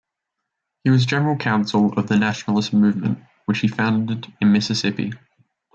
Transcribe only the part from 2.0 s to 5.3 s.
the Nationalist Movement, which he founded in Mississippi.